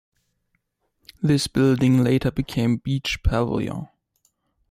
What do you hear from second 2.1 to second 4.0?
became Beach Pavilion.